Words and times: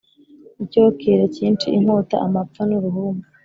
icyokere 0.63 1.23
cyinshi, 1.35 1.67
inkota, 1.77 2.15
amapfa 2.25 2.61
n’uruhumbu, 2.69 3.25